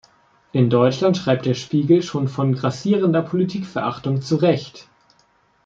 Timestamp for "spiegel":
1.53-2.01